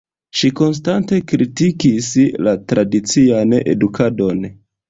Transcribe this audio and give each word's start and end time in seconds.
Ŝi 0.37 0.49
konstante 0.59 1.19
kritikis 1.33 2.09
la 2.47 2.57
tradician 2.73 3.55
edukadon. 3.61 4.47